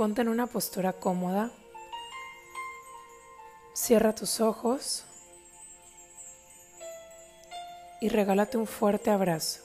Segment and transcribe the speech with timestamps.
[0.00, 1.50] Ponte en una postura cómoda.
[3.74, 5.04] Cierra tus ojos
[8.00, 9.60] y regálate un fuerte abrazo.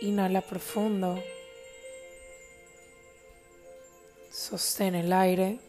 [0.00, 1.22] Inhala profundo.
[4.32, 5.60] Sostén el aire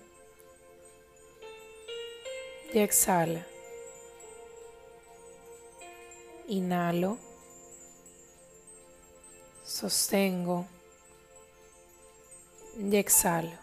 [2.74, 3.46] y exhala.
[6.48, 7.31] Inhalo.
[9.82, 10.68] Sostengo
[12.78, 13.58] y exhalo.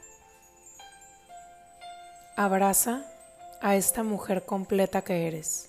[2.36, 3.04] Abraza
[3.60, 5.68] a esta mujer completa que eres.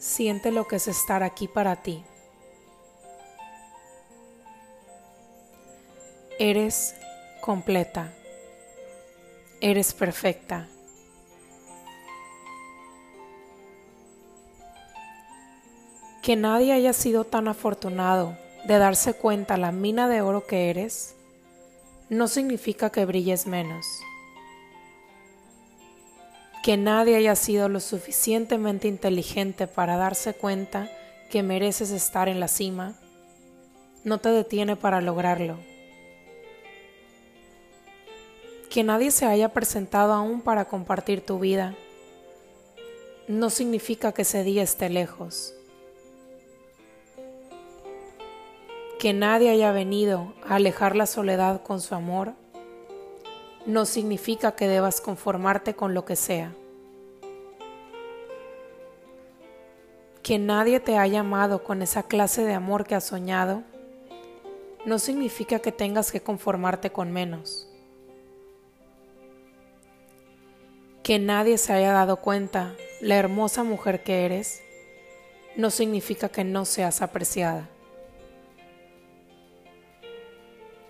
[0.00, 2.04] Siente lo que es estar aquí para ti.
[6.40, 6.96] Eres
[7.40, 8.12] completa.
[9.60, 10.68] Eres perfecta.
[16.24, 21.14] Que nadie haya sido tan afortunado de darse cuenta la mina de oro que eres
[22.08, 23.84] no significa que brilles menos.
[26.62, 30.90] Que nadie haya sido lo suficientemente inteligente para darse cuenta
[31.30, 32.94] que mereces estar en la cima
[34.02, 35.58] no te detiene para lograrlo.
[38.70, 41.74] Que nadie se haya presentado aún para compartir tu vida
[43.28, 45.54] no significa que ese día esté lejos.
[49.04, 52.32] Que nadie haya venido a alejar la soledad con su amor
[53.66, 56.54] no significa que debas conformarte con lo que sea.
[60.22, 63.62] Que nadie te haya amado con esa clase de amor que has soñado
[64.86, 67.68] no significa que tengas que conformarte con menos.
[71.02, 74.62] que nadie se haya dado cuenta la hermosa mujer que eres,
[75.56, 77.68] no significa que no seas apreciada.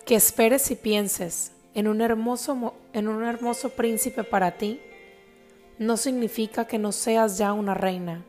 [0.05, 4.79] Que esperes y pienses en un hermoso, en un hermoso príncipe para ti,
[5.77, 8.23] no significa que no seas ya una reina.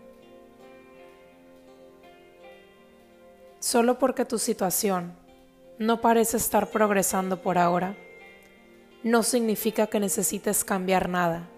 [3.61, 5.15] Solo porque tu situación
[5.79, 7.97] no parece estar progresando por ahora,
[9.03, 11.49] no significa que necesites cambiar nada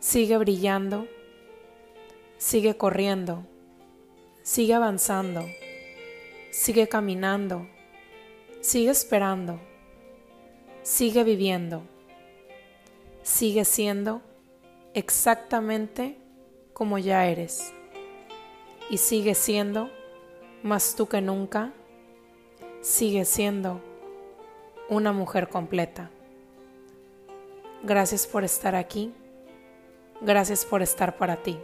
[0.00, 1.06] Sigue brillando,
[2.38, 3.44] sigue corriendo,
[4.42, 5.44] sigue avanzando,
[6.50, 7.68] sigue caminando,
[8.60, 9.60] sigue esperando,
[10.82, 11.82] sigue viviendo,
[13.22, 14.22] sigue siendo
[14.94, 16.18] exactamente
[16.72, 17.72] como ya eres
[18.90, 19.90] y sigue siendo
[20.62, 21.72] más tú que nunca,
[22.80, 23.80] sigue siendo
[24.88, 26.10] una mujer completa.
[27.82, 29.14] Gracias por estar aquí.
[30.20, 31.58] Gracias por estar para ti.